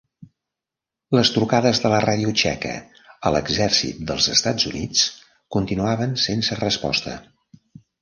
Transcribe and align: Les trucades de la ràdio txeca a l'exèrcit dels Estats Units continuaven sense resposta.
Les 1.17 1.29
trucades 1.35 1.81
de 1.83 1.91
la 1.95 1.99
ràdio 2.05 2.31
txeca 2.43 2.73
a 3.27 3.33
l'exèrcit 3.37 4.03
dels 4.11 4.33
Estats 4.39 4.69
Units 4.73 5.07
continuaven 5.59 6.21
sense 6.27 6.63
resposta. 6.67 7.19